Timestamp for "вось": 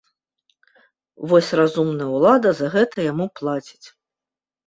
1.31-1.49